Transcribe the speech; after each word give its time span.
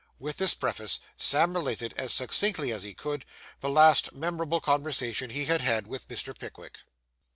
With 0.17 0.37
this 0.37 0.55
preface, 0.55 0.99
Sam 1.15 1.53
related, 1.53 1.93
as 1.95 2.11
succinctly 2.11 2.71
as 2.71 2.81
he 2.81 2.95
could, 2.95 3.23
the 3.59 3.69
last 3.69 4.13
memorable 4.13 4.59
conversation 4.59 5.29
he 5.29 5.45
had 5.45 5.61
had 5.61 5.85
with 5.85 6.07
Mr. 6.07 6.35
Pickwick. 6.35 6.79